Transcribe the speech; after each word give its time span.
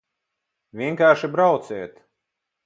Vienkārši 0.81 1.29
brauciet! 1.35 2.01